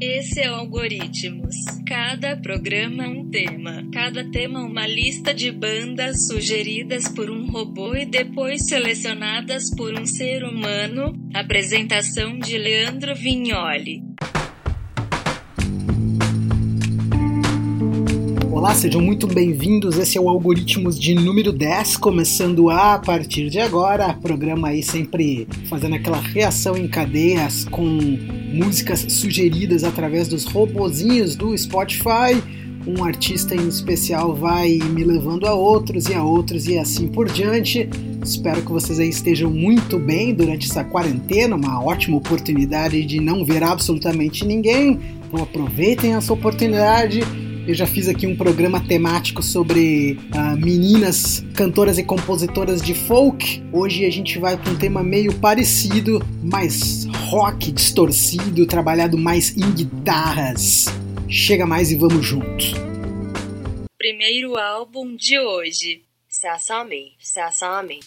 [0.00, 1.56] Esse é o Algoritmos.
[1.86, 3.82] Cada programa um tema.
[3.90, 10.04] Cada tema uma lista de bandas sugeridas por um robô e depois selecionadas por um
[10.04, 11.14] ser humano.
[11.32, 14.02] Apresentação de Leandro Vignoli.
[18.56, 19.98] Olá, sejam muito bem-vindos.
[19.98, 24.14] Esse é o Algoritmos de número 10, começando a partir de agora.
[24.14, 31.56] Programa aí sempre fazendo aquela reação em cadeias com músicas sugeridas através dos robozinhos do
[31.56, 32.42] Spotify.
[32.86, 37.30] Um artista em especial vai me levando a outros e a outros e assim por
[37.30, 37.90] diante.
[38.24, 43.44] Espero que vocês aí estejam muito bem durante essa quarentena, uma ótima oportunidade de não
[43.44, 44.98] ver absolutamente ninguém.
[45.28, 47.20] Então aproveitem essa oportunidade
[47.66, 53.62] eu já fiz aqui um programa temático sobre uh, meninas cantoras e compositoras de folk.
[53.72, 59.68] Hoje a gente vai com um tema meio parecido, mais rock distorcido, trabalhado mais em
[59.72, 60.86] guitarras.
[61.28, 62.72] Chega mais e vamos juntos.
[63.98, 66.02] Primeiro álbum de hoje.
[66.28, 68.00] Sasami, Sasami.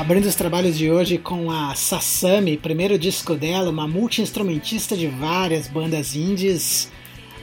[0.00, 5.68] Abrindo os trabalhos de hoje com a Sasami, primeiro disco dela, uma multi-instrumentista de várias
[5.68, 6.90] bandas indies.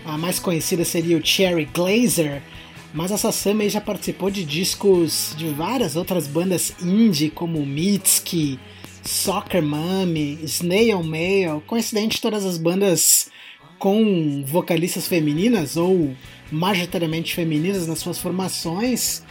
[0.04, 2.42] A mais conhecida seria o Cherry Glazer,
[2.96, 8.60] mas a Sasami já participou de discos de várias outras bandas indie, como Mitski,
[9.04, 13.30] Soccer Mommy, Snail Mail, coincidente todas as bandas
[13.78, 16.16] com vocalistas femininas ou
[16.52, 19.22] majoritariamente femininas nas suas formações.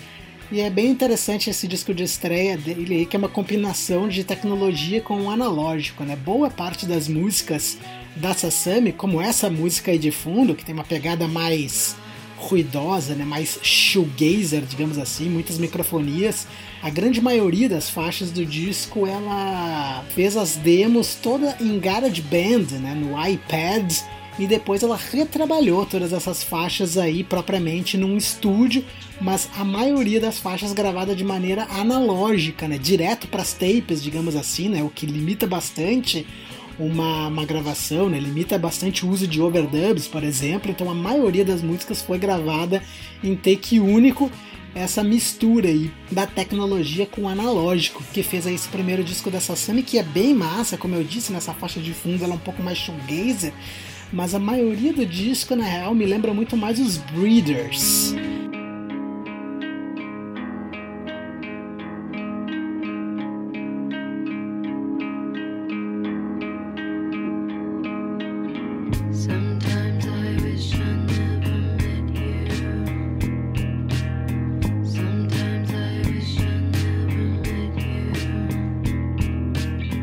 [0.51, 4.23] E é bem interessante esse disco de estreia dele aí, que é uma combinação de
[4.23, 6.15] tecnologia com o analógico, né?
[6.15, 7.77] Boa parte das músicas
[8.15, 11.97] da Sasami, como essa música aí de fundo, que tem uma pegada mais
[12.37, 13.25] ruidosa, né?
[13.25, 16.47] mais shoegazer, digamos assim, muitas microfonias.
[16.81, 22.95] A grande maioria das faixas do disco ela fez as demos toda em GarageBand, né?
[22.95, 23.93] no iPad
[24.39, 28.85] e depois ela retrabalhou todas essas faixas aí propriamente num estúdio,
[29.21, 34.37] mas a maioria das faixas gravada de maneira analógica, né, direto para as tapes, digamos
[34.37, 36.27] assim, né, o que limita bastante
[36.79, 41.45] uma, uma gravação, né, limita bastante o uso de overdubs, por exemplo, então a maioria
[41.45, 42.83] das músicas foi gravada
[43.25, 44.31] em take único
[44.75, 49.41] essa mistura aí da tecnologia com o analógico, que fez aí esse primeiro disco da
[49.41, 52.41] Sasami, que é bem massa, como eu disse, nessa faixa de fundo ela é um
[52.41, 53.55] pouco mais shoegazer,
[54.12, 58.15] mas a maioria do disco, na real, me lembra muito mais os Breeders.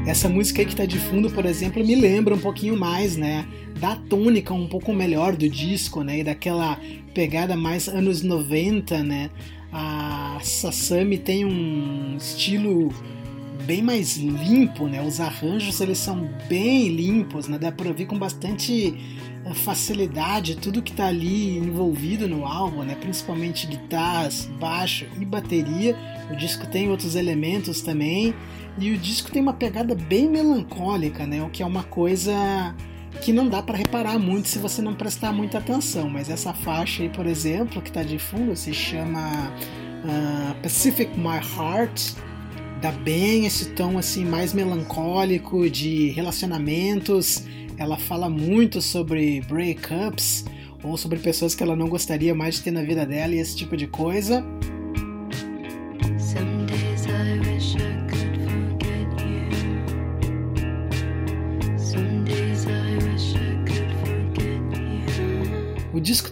[0.06, 3.48] Essa música aí que tá de fundo, por exemplo, me lembra um pouquinho mais, né?
[3.84, 6.20] Da tônica um pouco melhor do disco, né?
[6.20, 6.80] E daquela
[7.14, 9.30] pegada mais anos 90, né?
[9.74, 12.94] A Sasami tem um estilo
[13.66, 15.06] bem mais limpo, né?
[15.06, 17.60] Os arranjos eles são bem limpos, né?
[17.60, 18.96] Dá para ouvir com bastante
[19.44, 22.96] eh, facilidade tudo que está ali envolvido no álbum, né?
[22.96, 25.94] Principalmente guitarras, baixo e bateria.
[26.32, 28.34] O disco tem outros elementos também
[28.80, 31.44] e o disco tem uma pegada bem melancólica, né?
[31.44, 32.74] O que é uma coisa
[33.24, 36.10] que não dá para reparar muito se você não prestar muita atenção.
[36.10, 39.54] Mas essa faixa aí, por exemplo, que está de fundo, se chama
[40.04, 42.16] uh, Pacific My Heart.
[42.82, 47.44] Dá bem esse tom assim mais melancólico de relacionamentos.
[47.78, 50.44] Ela fala muito sobre breakups
[50.84, 53.56] ou sobre pessoas que ela não gostaria mais de ter na vida dela e esse
[53.56, 54.46] tipo de coisa.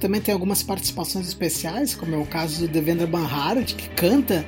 [0.02, 4.44] Também tem algumas participações especiais, como é o caso do Devendra Banhart, que canta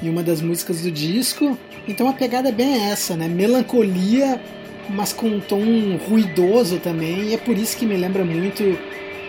[0.00, 1.58] em uma das músicas do disco.
[1.86, 3.26] Então a pegada é bem essa, né?
[3.28, 4.40] Melancolia,
[4.88, 8.62] mas com um tom ruidoso também, e é por isso que me lembra muito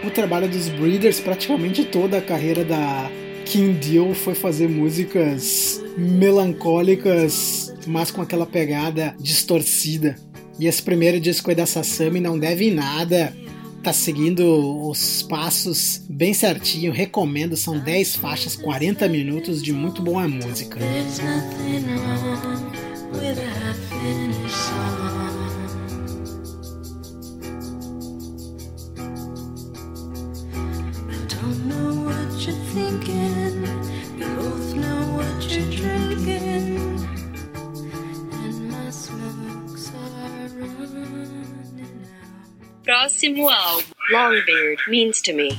[0.06, 3.10] o trabalho dos Breeders, praticamente toda a carreira da
[3.46, 10.16] Kim Deal foi fazer músicas melancólicas, mas com aquela pegada distorcida.
[10.60, 13.34] E esse primeiro disco aí da Sasami não deve em nada
[13.83, 20.25] tá seguindo os passos bem certinho, recomendo, são 10 faixas, 40 minutos de muito boa
[20.25, 20.80] música.
[20.80, 22.38] Don't know what you're
[23.89, 25.23] thinking, we both
[43.24, 43.84] Próximo álbum.
[44.12, 45.58] Longbeard means to me.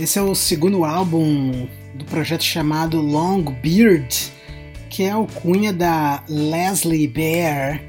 [0.00, 4.08] Esse é o segundo álbum do projeto chamado Long Beard,
[4.88, 7.82] que é a alcunha da Leslie Bear.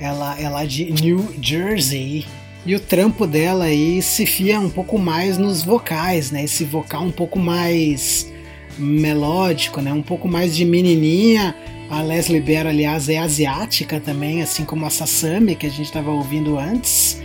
[0.00, 2.26] Ela, ela é de New Jersey.
[2.66, 6.42] E o trampo dela aí se fia um pouco mais nos vocais, né?
[6.42, 8.33] Esse vocal um pouco mais
[8.78, 9.92] melódico, né?
[9.92, 11.54] Um pouco mais de menininha.
[11.90, 16.10] A Leslie Bear, aliás, é asiática também, assim como a Sasami, que a gente estava
[16.10, 17.22] ouvindo antes.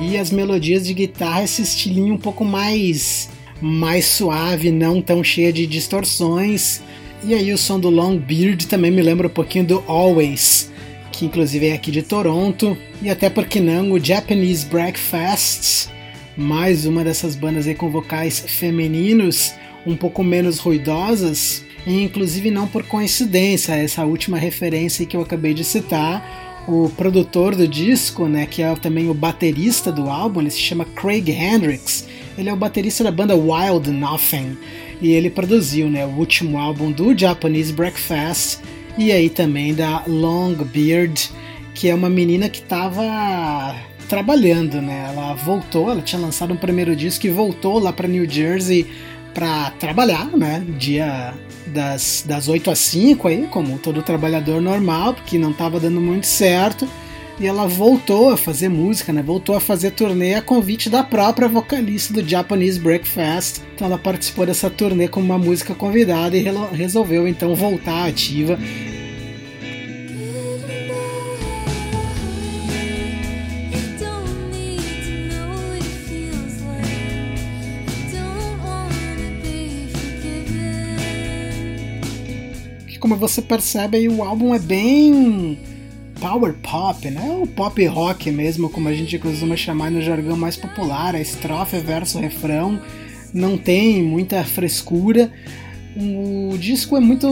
[0.00, 3.28] E as melodias de guitarra, esse estilinho um pouco mais
[3.60, 6.80] mais suave, não tão cheia de distorções.
[7.24, 10.70] E aí o som do Long Beard também me lembra um pouquinho do Always,
[11.16, 12.76] que inclusive é aqui de Toronto.
[13.02, 15.88] E até porque não, o Japanese Breakfast,
[16.36, 19.54] mais uma dessas bandas aí com vocais femininos,
[19.86, 21.64] um pouco menos ruidosas.
[21.86, 27.54] E inclusive não por coincidência, essa última referência que eu acabei de citar, o produtor
[27.54, 32.06] do disco, né, que é também o baterista do álbum, ele se chama Craig Hendricks.
[32.36, 34.58] Ele é o baterista da banda Wild Nothing
[35.00, 38.58] e ele produziu, né, o último álbum do Japanese Breakfast
[38.98, 41.30] e aí também da Long Beard,
[41.74, 43.74] que é uma menina que estava
[44.08, 45.10] trabalhando, né?
[45.12, 48.86] Ela voltou, ela tinha lançado um primeiro disco e voltou lá para New Jersey
[49.34, 50.64] para trabalhar, né?
[50.78, 51.34] Dia
[51.66, 56.26] das, das 8 às 5 aí, como todo trabalhador normal, porque não estava dando muito
[56.26, 56.88] certo.
[57.38, 59.22] E ela voltou a fazer música, né?
[59.22, 63.60] Voltou a fazer turnê a convite da própria vocalista do Japanese Breakfast.
[63.74, 68.58] Então ela participou dessa turnê como uma música convidada e resolveu então voltar ativa
[83.06, 85.56] como você percebe o álbum é bem
[86.20, 87.38] power pop, né?
[87.42, 91.78] O pop rock mesmo, como a gente costuma chamar no jargão mais popular, a estrofe
[91.78, 92.80] verso refrão,
[93.32, 95.30] não tem muita frescura.
[95.98, 97.26] O disco é muito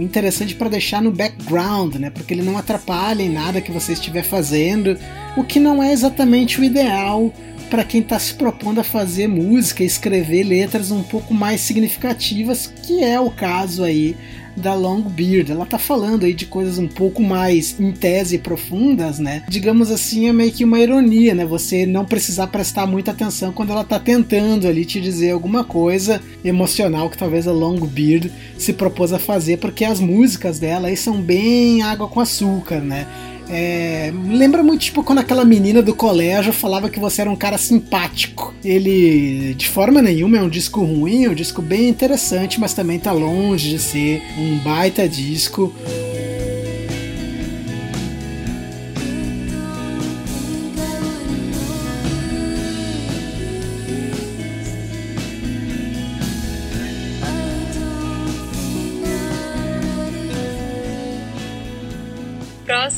[0.00, 2.10] interessante para deixar no background, né?
[2.10, 4.96] Porque ele não atrapalha em nada que você estiver fazendo,
[5.36, 7.32] o que não é exatamente o ideal
[7.70, 13.02] para quem está se propondo a fazer música, escrever letras um pouco mais significativas, que
[13.02, 14.16] é o caso aí
[14.56, 15.50] da Longbeard.
[15.50, 19.42] Ela tá falando aí de coisas um pouco mais em tese profundas, né?
[19.48, 21.44] Digamos assim, é meio que uma ironia, né?
[21.44, 26.20] Você não precisar prestar muita atenção quando ela tá tentando ali te dizer alguma coisa
[26.44, 31.20] emocional que talvez a Longbeard se propôs a fazer, porque as músicas dela aí são
[31.20, 33.06] bem água com açúcar, né?
[33.48, 37.58] É, lembra muito tipo quando aquela menina do colégio falava que você era um cara
[37.58, 38.54] simpático.
[38.64, 42.98] Ele, de forma nenhuma, é um disco ruim, é um disco bem interessante, mas também
[42.98, 45.72] tá longe de ser um baita disco.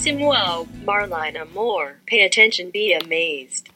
[0.06, 0.84] Próximo álbum.
[0.84, 1.96] Marlina Moore.
[2.06, 3.72] Pay attention, be amazed.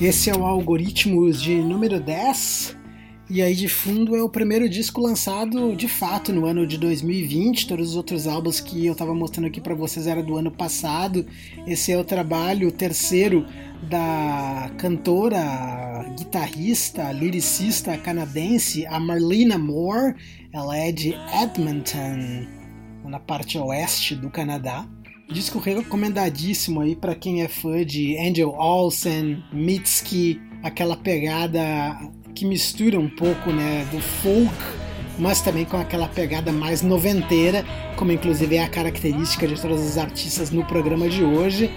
[0.00, 2.81] Esse é o Algoritmos de número 10.
[3.34, 7.66] E aí de fundo é o primeiro disco lançado de fato no ano de 2020.
[7.66, 11.24] Todos os outros álbuns que eu estava mostrando aqui para vocês eram do ano passado.
[11.66, 13.46] Esse é o trabalho terceiro
[13.88, 20.14] da cantora, guitarrista, lyricista canadense, a Marlena Moore.
[20.52, 22.46] Ela é de Edmonton,
[23.02, 24.86] na parte oeste do Canadá.
[25.32, 31.96] Disco recomendadíssimo aí para quem é fã de Angel Olsen, Mitski, aquela pegada
[32.34, 34.54] que mistura um pouco né, do folk,
[35.18, 37.64] mas também com aquela pegada mais noventeira,
[37.96, 41.70] como inclusive é a característica de todos os artistas no programa de hoje.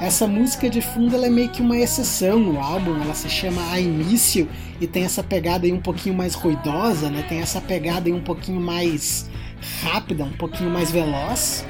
[0.00, 3.70] Essa música de fundo ela é meio que uma exceção no álbum, ela se chama
[3.70, 4.48] A Início
[4.80, 7.24] e tem essa pegada aí um pouquinho mais ruidosa, né?
[7.28, 9.28] tem essa pegada aí um pouquinho mais
[9.82, 11.66] rápida, um pouquinho mais veloz.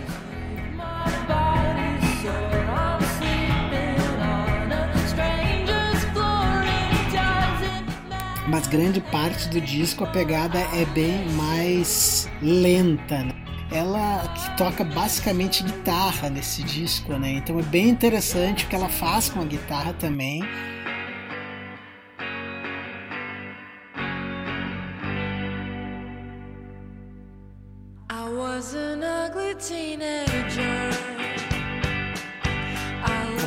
[8.50, 13.23] Mas grande parte do disco a pegada é bem mais lenta.
[13.23, 13.33] Né?
[13.71, 14.26] Ela
[14.57, 17.30] toca basicamente guitarra nesse disco, né?
[17.35, 20.42] Então é bem interessante o que ela faz com a guitarra também.
[28.11, 30.29] I was an ugly teenager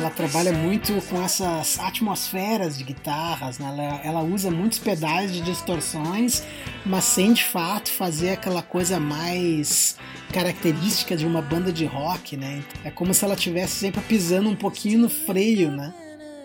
[0.04, 3.66] ela trabalha muito com essas atmosferas de guitarras, né?
[3.66, 6.42] ela, ela, usa muitos pedais de distorções,
[6.84, 9.96] mas sem de fato fazer aquela coisa mais
[10.30, 12.62] característica de uma banda de rock, né?
[12.84, 15.94] É como se ela estivesse sempre pisando um pouquinho no freio, né?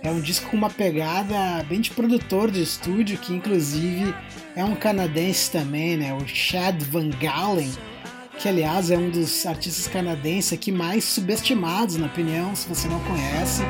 [0.01, 4.15] É um disco com uma pegada bem de produtor de estúdio, que inclusive
[4.55, 6.13] é um canadense também, né?
[6.13, 7.71] O Chad Van Galen
[8.39, 12.99] que aliás é um dos artistas canadenses aqui mais subestimados, na opinião, se você não
[13.01, 13.63] conhece.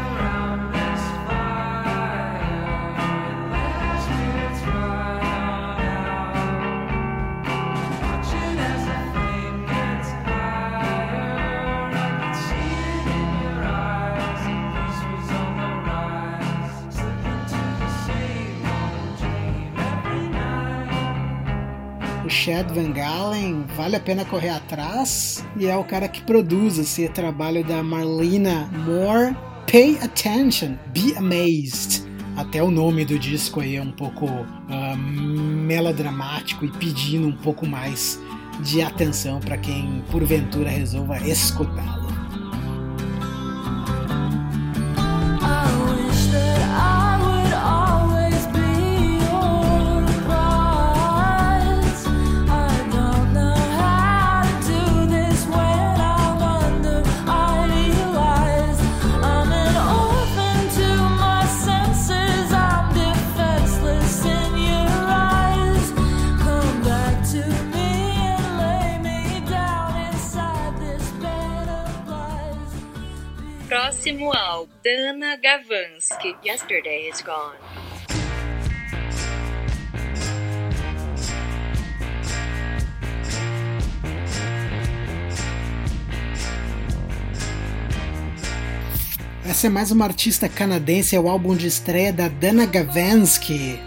[22.40, 25.44] Chad Van Galen, vale a pena correr atrás.
[25.58, 29.36] E é o cara que produz esse trabalho da Marlena Moore.
[29.70, 32.02] Pay Attention, Be Amazed.
[32.38, 37.68] Até o nome do disco aí é um pouco uh, melodramático e pedindo um pouco
[37.68, 38.18] mais
[38.62, 41.99] de atenção para quem porventura resolva escutá-lo.
[73.70, 76.36] Próximo ao Dana Gavansky.
[76.44, 77.56] Yesterday is gone.
[89.48, 93.80] Essa é mais uma artista canadense, é o álbum de estreia da Dana Gavansky.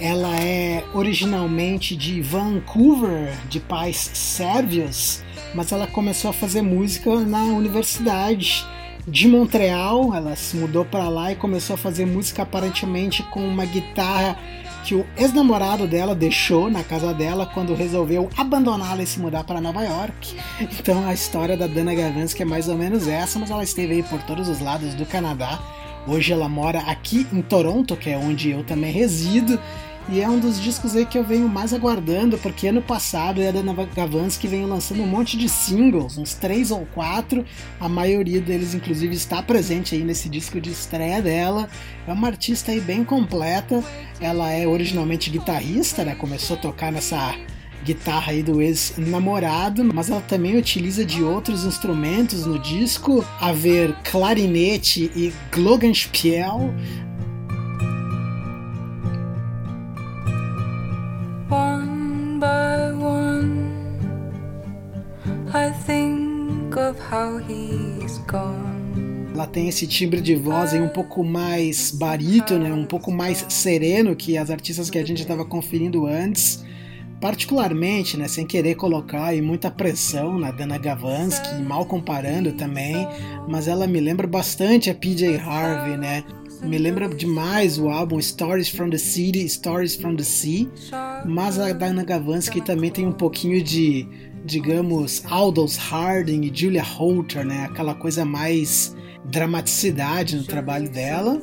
[0.00, 5.22] Ela é originalmente de Vancouver, de pais sérvios,
[5.54, 8.66] mas ela começou a fazer música na universidade
[9.08, 10.14] de Montreal.
[10.14, 14.38] Ela se mudou para lá e começou a fazer música aparentemente com uma guitarra
[14.84, 19.60] que o ex-namorado dela deixou na casa dela quando resolveu abandoná-la e se mudar para
[19.60, 20.36] Nova York.
[20.78, 24.02] Então a história da Dana Gavansky é mais ou menos essa, mas ela esteve aí
[24.02, 25.58] por todos os lados do Canadá.
[26.06, 29.60] Hoje ela mora aqui em Toronto, que é onde eu também resido,
[30.10, 33.50] e é um dos discos aí que eu venho mais aguardando, porque ano passado a
[33.50, 37.44] Dana Gavansky veio lançando um monte de singles, uns três ou quatro.
[37.78, 41.68] A maioria deles, inclusive, está presente aí nesse disco de estreia dela.
[42.06, 43.84] É uma artista aí bem completa.
[44.18, 46.14] Ela é originalmente guitarrista, né?
[46.14, 47.34] Começou a tocar nessa
[47.84, 53.94] guitarra aí do ex-namorado, mas ela também utiliza de outros instrumentos no disco, a ver
[54.04, 56.74] clarinete e glockenspiel,
[69.34, 72.72] Ela tem esse timbre de voz aí um pouco mais barito, né?
[72.72, 76.64] um pouco mais sereno que as artistas que a gente estava conferindo antes.
[77.20, 83.08] Particularmente, né, sem querer colocar aí muita pressão na Dana Gavansky, mal comparando também,
[83.48, 86.22] mas ela me lembra bastante a PJ Harvey, né?
[86.62, 90.68] Me lembra demais o álbum Stories from the City, Stories from the Sea,
[91.24, 94.06] mas a Diana Gavansky também tem um pouquinho de,
[94.44, 97.66] digamos, Aldous Harding e Julia Holter, né?
[97.70, 101.40] Aquela coisa mais dramaticidade no trabalho dela.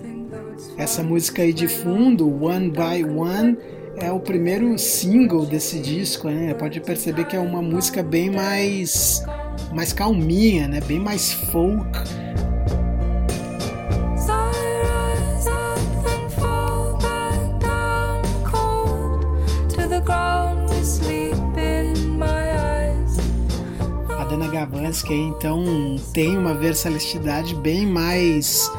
[0.78, 3.58] Essa música aí de fundo, One by One,
[3.98, 6.54] é o primeiro single desse disco, né?
[6.54, 9.24] Pode perceber que é uma música bem mais
[9.74, 10.82] mais calminha, né?
[10.82, 11.88] Bem mais folk
[24.96, 28.72] Gavansky então tem uma versatilidade bem mais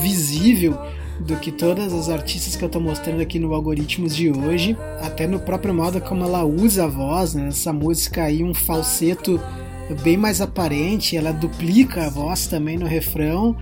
[0.00, 0.78] visível
[1.18, 5.26] do que todas as artistas que eu estou mostrando aqui no Algoritmos de hoje, até
[5.26, 7.48] no próprio modo como ela usa a voz, né?
[7.48, 9.40] Essa música aí, um falseto
[10.02, 13.56] bem mais aparente, ela duplica a voz também no refrão,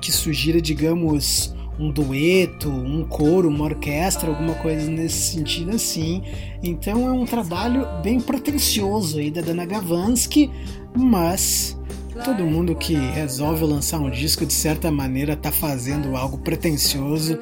[0.00, 6.22] que sugira, digamos, um dueto, um coro, uma orquestra, alguma coisa nesse sentido assim.
[6.62, 10.50] Então é um trabalho bem pretensioso aí da Dana Gavansky,
[10.94, 11.74] mas
[12.22, 17.38] todo mundo que resolve lançar um disco de certa maneira tá fazendo algo pretensioso.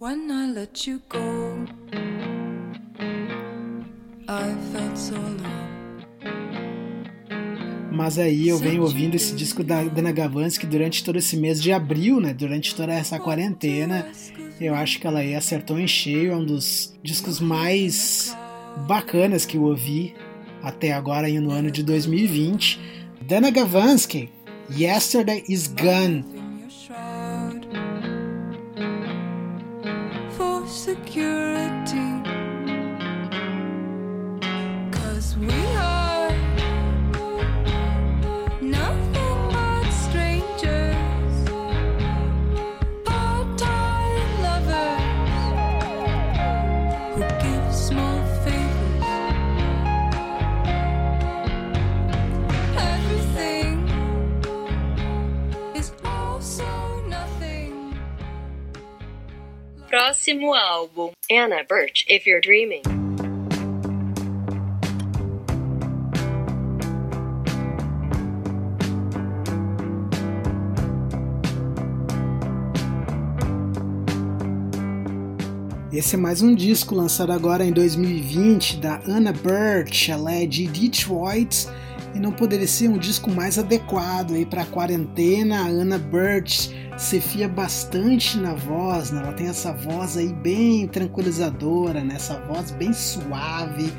[0.00, 1.64] When I let you go,
[4.28, 5.63] I felt so alone.
[7.94, 11.72] Mas aí eu venho ouvindo esse disco da Dana Gavansky durante todo esse mês de
[11.72, 12.34] abril, né?
[12.34, 14.06] Durante toda essa quarentena.
[14.60, 16.32] Eu acho que ela aí acertou em cheio.
[16.32, 18.36] É um dos discos mais
[18.88, 20.14] bacanas que eu ouvi
[20.62, 22.80] até agora no ano de 2020.
[23.22, 24.28] Dana Gavansky,
[24.76, 26.43] Yesterday is Gone.
[60.24, 62.80] Próximo álbum: Anna Birch, If You're Dreaming.
[75.92, 80.10] Esse é mais um disco lançado agora em 2020 da Anna Birch.
[80.10, 81.66] Ela é de Detroit
[82.14, 85.62] e não poderia ser um disco mais adequado aí para a quarentena.
[85.62, 89.20] A Anna Birch se fia bastante na voz, né?
[89.20, 92.14] ela tem essa voz aí bem tranquilizadora, né?
[92.14, 93.92] essa voz bem suave.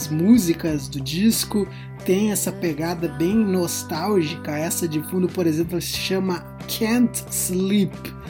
[0.00, 1.68] As músicas do disco
[2.04, 4.56] tem essa pegada bem nostálgica.
[4.56, 8.20] Essa de fundo, por exemplo, se chama Can't Sleep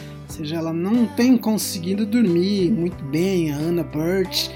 [0.40, 4.50] seja, ela não tem conseguido dormir muito bem, a Anna Birch.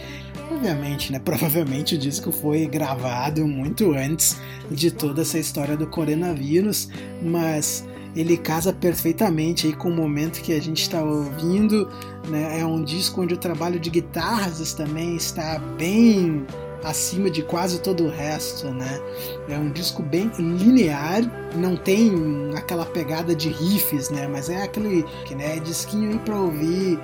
[0.50, 1.18] Obviamente, né?
[1.24, 6.88] Provavelmente o disco foi gravado muito antes de toda essa história do coronavírus,
[7.22, 11.90] mas ele casa perfeitamente aí com o momento que a gente está ouvindo.
[12.28, 12.60] Né?
[12.60, 16.46] É um disco onde o trabalho de guitarras também está bem
[16.84, 19.00] acima de quase todo o resto, né?
[19.48, 21.22] É um disco bem linear,
[21.56, 24.28] não tem aquela pegada de riffs, né?
[24.28, 27.00] Mas é aquele que né, disquinho aí para ouvir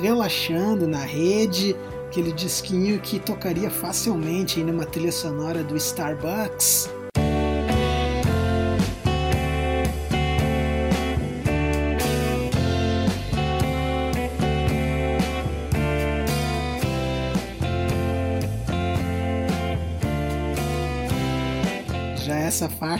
[0.00, 7.01] relaxando na rede, aquele disquinho que tocaria facilmente aí numa trilha sonora do Starbucks.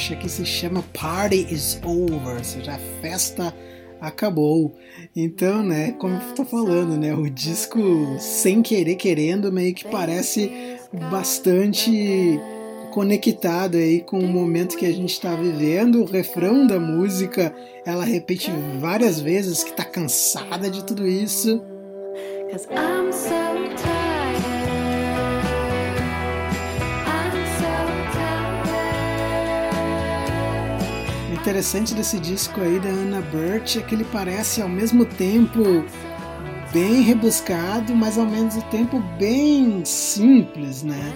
[0.03, 3.55] Faixa que se chama Party is Over, ou seja, a festa
[4.01, 4.75] acabou.
[5.15, 7.81] Então, né, como eu tô falando, né, o disco
[8.19, 10.51] sem querer querendo meio que parece
[11.09, 12.41] bastante
[12.93, 16.03] conectado aí com o momento que a gente está vivendo.
[16.03, 17.55] O refrão da música,
[17.87, 21.63] ela repete várias vezes que tá cansada de tudo isso.
[22.51, 23.42] Cause I'm so
[31.43, 35.85] interessante desse disco aí da Anna Burt é que ele parece ao mesmo tempo
[36.73, 41.13] bem rebuscado, mas ao mesmo tempo bem simples, né?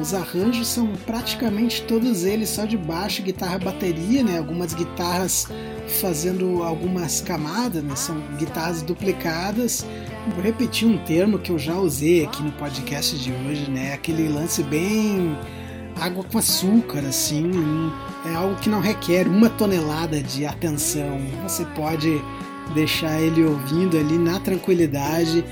[0.00, 4.38] Os arranjos são praticamente todos eles só de baixo, guitarra, bateria, né?
[4.38, 5.46] Algumas guitarras
[6.00, 7.94] fazendo algumas camadas, né?
[7.96, 9.84] São guitarras duplicadas.
[10.34, 13.92] Vou repetir um termo que eu já usei aqui no podcast de hoje, né?
[13.92, 15.36] Aquele lance bem
[16.00, 17.50] água com açúcar, assim,
[18.30, 21.20] é algo que não requer uma tonelada de atenção.
[21.42, 22.20] Você pode
[22.74, 25.44] deixar ele ouvindo ali na tranquilidade.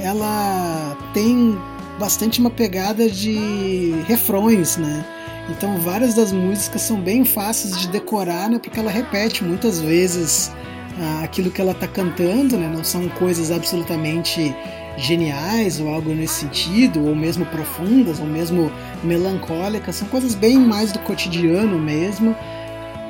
[0.00, 1.58] Ela tem
[1.98, 5.04] bastante uma pegada de refrões, né?
[5.50, 8.58] Então várias das músicas são bem fáceis de decorar, né?
[8.58, 10.52] Porque ela repete muitas vezes
[11.00, 12.70] ah, aquilo que ela está cantando, né?
[12.72, 14.54] Não são coisas absolutamente
[14.98, 18.70] geniais ou algo nesse sentido, ou mesmo profundas, ou mesmo
[19.02, 22.36] melancólicas, são coisas bem mais do cotidiano mesmo.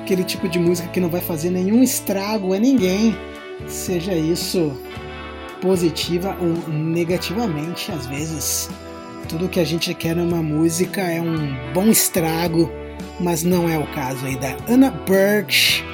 [0.03, 3.17] Aquele tipo de música que não vai fazer nenhum estrago a ninguém,
[3.67, 4.73] seja isso
[5.61, 8.71] positiva ou negativamente, às vezes.
[9.29, 12.71] Tudo que a gente quer numa música é um bom estrago,
[13.21, 15.85] mas não é o caso aí da Anna Birch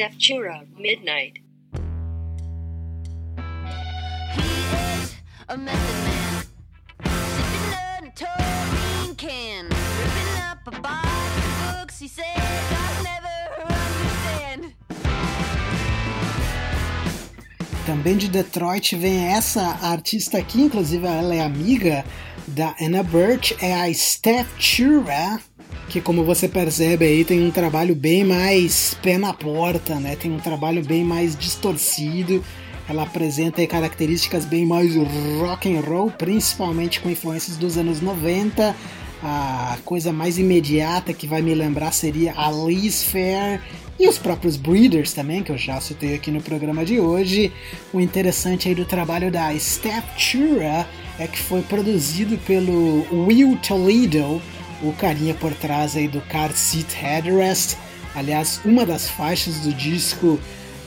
[0.00, 1.40] Steph Chura, Midnight.
[4.32, 5.14] He is
[5.46, 6.44] a method man.
[7.04, 9.68] Sipping on a taurine can.
[9.68, 11.04] Ripping up a box
[11.36, 14.74] of books he says I'll never understand.
[17.84, 22.06] Também de Detroit vem essa artista aqui, inclusive ela é amiga
[22.48, 25.38] da Anna Burt, é a Steph Chura,
[25.90, 30.14] que como você percebe aí tem um trabalho bem mais pé na porta, né?
[30.14, 32.44] Tem um trabalho bem mais distorcido.
[32.88, 34.94] Ela apresenta características bem mais
[35.40, 38.74] rock and roll, principalmente com influências dos anos 90.
[39.22, 43.60] A coisa mais imediata que vai me lembrar seria a Liz Fair
[43.98, 47.52] e os próprios Breeders também, que eu já citei aqui no programa de hoje.
[47.92, 54.40] O interessante aí do trabalho da Steph Chura é que foi produzido pelo Will Toledo,
[54.82, 57.76] o carinha por trás aí do Car Seat Headrest.
[58.14, 60.38] Aliás, uma das faixas do disco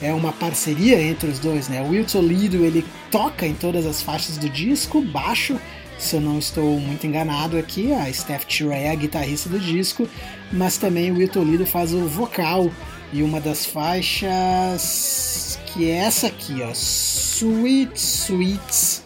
[0.01, 1.81] é uma parceria entre os dois, né?
[1.81, 5.59] O Will Toledo ele toca em todas as faixas do disco, baixo,
[5.97, 10.07] se eu não estou muito enganado aqui, a Steph Chura é a guitarrista do disco,
[10.51, 12.69] mas também o Will Toledo faz o vocal
[13.13, 19.03] e uma das faixas que é essa aqui, ó, Sweet Sweets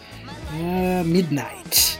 [0.54, 1.97] uh, Midnight.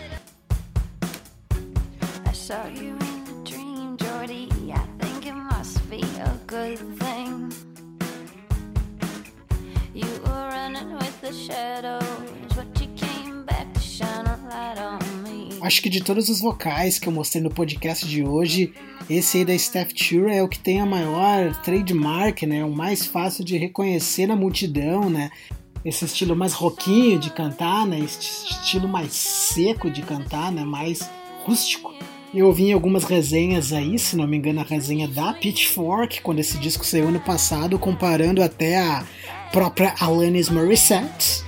[15.62, 18.74] Acho que de todos os vocais que eu mostrei no podcast de hoje,
[19.10, 22.64] esse aí da Steph Chura é o que tem a maior trademark, né?
[22.64, 25.30] O mais fácil de reconhecer na multidão, né?
[25.84, 28.00] Esse estilo mais roquinho de cantar, né?
[28.00, 30.64] Esse estilo mais seco de cantar, né?
[30.64, 31.10] Mais
[31.44, 31.94] rústico.
[32.34, 36.40] Eu ouvi em algumas resenhas aí, se não me engano, a resenha da Pitchfork, quando
[36.40, 39.06] esse disco saiu ano passado, comparando até a
[39.52, 41.44] própria Alanis Morissette.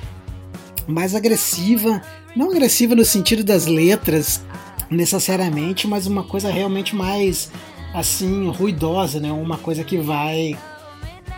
[0.88, 2.02] Mais agressiva,
[2.36, 4.42] não agressiva no sentido das letras
[4.90, 7.52] necessariamente, mas uma coisa realmente mais
[7.94, 9.32] assim ruidosa, né?
[9.32, 10.58] Uma coisa que vai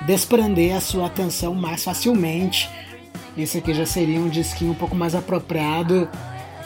[0.05, 2.69] desprender a sua atenção mais facilmente.
[3.37, 6.09] Esse aqui já seria um disquinho um pouco mais apropriado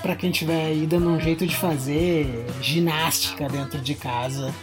[0.01, 4.53] para quem tiver aí dando um jeito de fazer ginástica dentro de casa.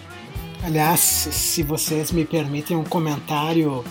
[0.63, 3.85] Aliás, se vocês me permitem um comentário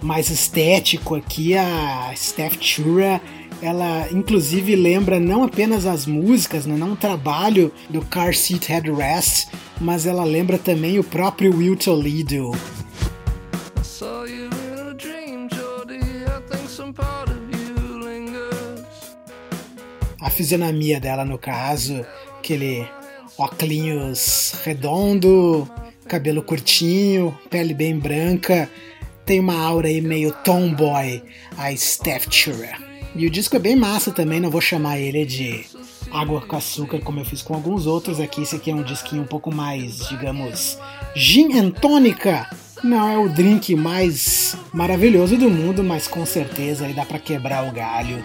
[0.00, 3.20] mais estético aqui, a Steph Chura,
[3.60, 9.48] ela inclusive lembra não apenas as músicas, né, não o trabalho do Car Seat Headrest,
[9.80, 12.52] mas ela lembra também o próprio Will Toledo.
[20.20, 22.04] A fisionomia dela, no caso,
[22.38, 22.86] aquele
[23.36, 25.68] óculos redondo,
[26.06, 28.68] cabelo curtinho, pele bem branca,
[29.28, 31.22] tem uma aura aí meio tomboy,
[31.58, 32.78] a Steph Chura.
[33.14, 35.66] E o disco é bem massa também, não vou chamar ele de
[36.10, 38.40] água com açúcar como eu fiz com alguns outros aqui.
[38.40, 40.78] Esse aqui é um disquinho um pouco mais, digamos,
[41.14, 42.48] gin and tônica.
[42.82, 47.68] Não é o drink mais maravilhoso do mundo, mas com certeza aí dá pra quebrar
[47.68, 48.24] o galho.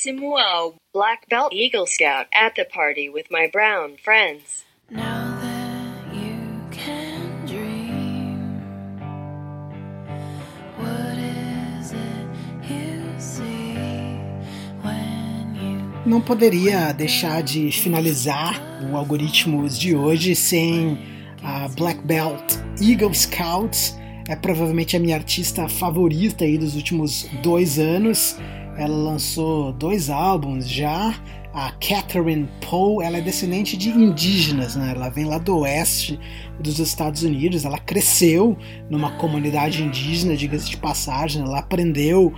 [0.00, 0.76] Próximo álbum.
[0.94, 4.64] Black Belt Eagle Scout at the party with my brown friends.
[4.90, 6.38] Now that you
[6.70, 8.62] can dream,
[10.78, 13.76] what is it you see
[14.82, 18.58] when you Não poderia deixar de finalizar
[18.90, 20.98] o algoritmos de hoje sem
[21.44, 23.94] a Black Belt Eagle Scouts.
[24.26, 28.38] É provavelmente a minha artista favorita aí dos últimos dois anos.
[28.80, 31.14] Ela lançou dois álbuns já.
[31.52, 34.92] A Catherine Poe, ela é descendente de indígenas, né?
[34.94, 36.18] Ela vem lá do oeste
[36.58, 37.64] dos Estados Unidos.
[37.64, 38.56] Ela cresceu
[38.88, 41.42] numa comunidade indígena, diga-se de passagem.
[41.42, 42.32] Ela aprendeu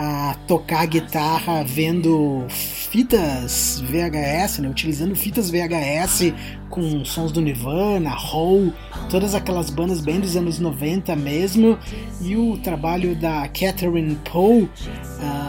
[0.00, 4.68] a tocar guitarra vendo fitas VHS, né?
[4.68, 6.32] utilizando fitas VHS
[6.70, 8.72] com sons do Nirvana, Hole,
[9.10, 11.76] todas aquelas bandas bem dos anos 90 mesmo.
[12.20, 14.70] E o trabalho da Catherine Poe uh,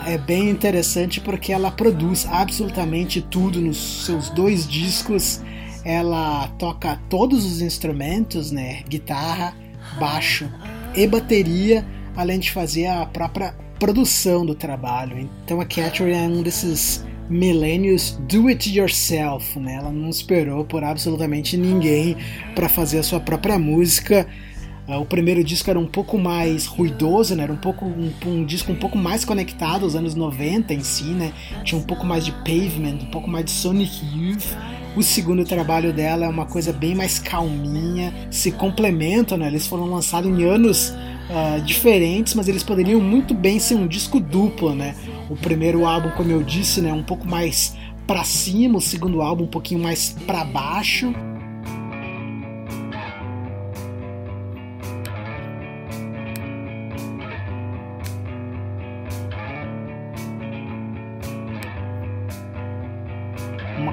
[0.07, 5.43] é bem interessante porque ela produz absolutamente tudo nos seus dois discos.
[5.85, 8.81] Ela toca todos os instrumentos, né?
[8.89, 9.55] Guitarra,
[9.99, 10.51] baixo
[10.95, 11.85] e bateria,
[12.15, 15.29] além de fazer a própria produção do trabalho.
[15.45, 19.75] Então a Catherine é um desses millennials do it yourself, né?
[19.75, 22.17] Ela não esperou por absolutamente ninguém
[22.55, 24.27] para fazer a sua própria música.
[24.89, 27.43] Uh, o primeiro disco era um pouco mais ruidoso, né?
[27.43, 31.03] Era um pouco um, um, disco um pouco mais conectado aos anos 90 em si,
[31.03, 31.31] né?
[31.63, 34.57] Tinha um pouco mais de Pavement, um pouco mais de Sonic Youth.
[34.97, 39.45] O segundo trabalho dela é uma coisa bem mais calminha, se complementam, né?
[39.45, 44.19] Eles foram lançados em anos uh, diferentes, mas eles poderiam muito bem ser um disco
[44.19, 44.95] duplo, né?
[45.29, 49.43] O primeiro álbum, como eu disse, né, um pouco mais para cima, o segundo álbum
[49.43, 51.13] um pouquinho mais para baixo.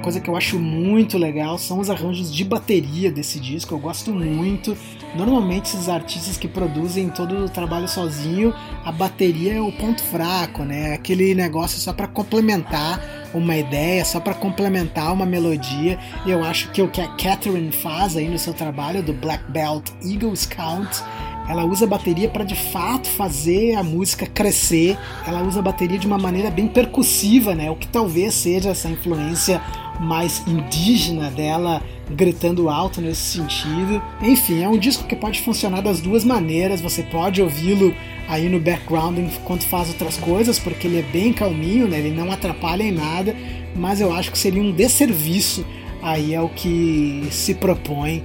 [0.06, 4.12] Coisa que eu acho muito legal são os arranjos de bateria desse disco, eu gosto
[4.12, 4.78] muito.
[5.16, 10.62] Normalmente esses artistas que produzem todo o trabalho sozinho, a bateria é o ponto fraco,
[10.62, 10.94] né?
[10.94, 13.02] Aquele negócio só para complementar
[13.34, 15.98] uma ideia, só para complementar uma melodia.
[16.24, 19.50] E eu acho que o que a Catherine faz aí no seu trabalho do Black
[19.50, 21.02] Belt Eagle Scout
[21.48, 24.98] ela usa a bateria para de fato fazer a música crescer.
[25.26, 27.70] Ela usa a bateria de uma maneira bem percussiva, né?
[27.70, 29.62] O que talvez seja essa influência
[30.00, 34.02] mais indígena dela gritando alto nesse sentido.
[34.22, 36.80] Enfim, é um disco que pode funcionar das duas maneiras.
[36.80, 37.94] Você pode ouvi-lo
[38.28, 41.98] aí no background enquanto faz outras coisas, porque ele é bem calminho, né?
[41.98, 43.34] Ele não atrapalha em nada,
[43.74, 45.66] mas eu acho que seria um desserviço
[46.02, 48.22] aí ao que se propõe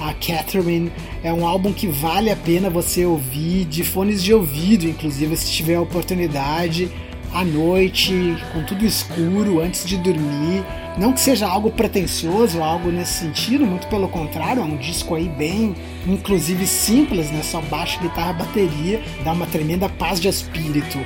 [0.00, 0.92] a Catherine.
[1.22, 5.50] É um álbum que vale a pena você ouvir de fones de ouvido, inclusive se
[5.50, 6.90] tiver a oportunidade
[7.34, 10.64] à noite, com tudo escuro, antes de dormir.
[10.96, 15.28] Não que seja algo pretensioso, algo nesse sentido, muito pelo contrário, é um disco aí
[15.28, 15.74] bem,
[16.06, 17.42] inclusive simples, né?
[17.42, 20.98] Só baixo, guitarra, bateria, dá uma tremenda paz de espírito.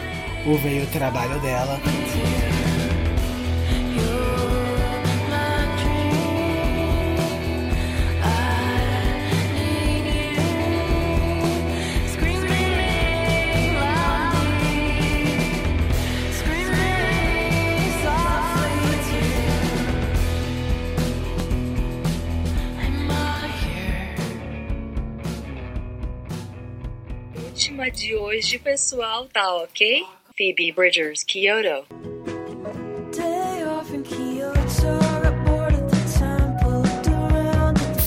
[0.46, 1.80] Ouve aí o trabalho dela.
[28.38, 30.04] Última de pessoal, tá ok?
[30.36, 31.84] Phoebe Bridgers, Kyoto.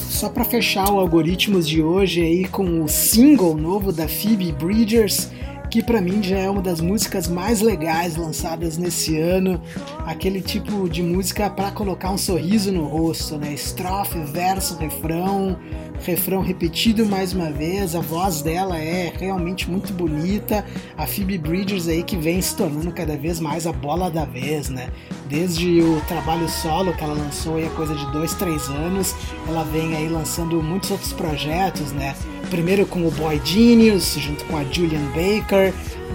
[0.09, 5.29] Só para fechar o algoritmos de hoje aí com o single novo da Phoebe Bridgers,
[5.71, 9.61] que para mim já é uma das músicas mais legais lançadas nesse ano,
[10.05, 13.53] aquele tipo de música para colocar um sorriso no rosto, né?
[13.53, 15.57] Estrofe, verso, refrão,
[16.03, 20.65] refrão repetido mais uma vez, a voz dela é realmente muito bonita,
[20.97, 24.67] a Phoebe Bridgers aí que vem se tornando cada vez mais a bola da vez,
[24.69, 24.89] né?
[25.29, 29.15] Desde o trabalho solo que ela lançou aí há coisa de dois, três anos,
[29.47, 32.13] ela vem aí lançando muitos outros projetos, né?
[32.49, 35.60] Primeiro com o Boy Genius, junto com a Julian Baker,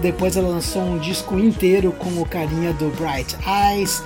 [0.01, 4.03] depois ela lançou um disco inteiro com o carinha do Bright Eyes,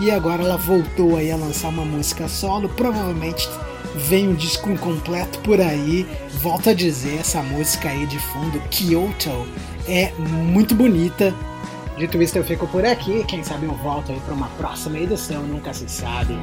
[0.00, 3.48] e agora ela voltou aí a lançar uma música solo, provavelmente
[3.94, 6.06] vem um disco incompleto por aí.
[6.40, 9.46] Volto a dizer, essa música aí de fundo, Kyoto,
[9.88, 11.34] é muito bonita.
[11.96, 13.24] Dito isso, eu fico por aqui.
[13.24, 16.38] Quem sabe eu volto aí para uma próxima edição, nunca se sabe.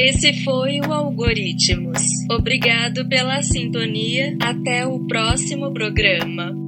[0.00, 2.00] Esse foi o Algoritmos.
[2.30, 4.36] Obrigado pela sintonia.
[4.40, 6.67] Até o próximo programa.